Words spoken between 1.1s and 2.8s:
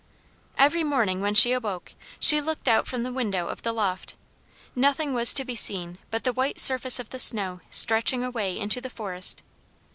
when she awoke, she looked